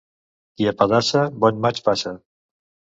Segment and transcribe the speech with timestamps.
[0.55, 2.19] Qui apedaça, bon maig passa.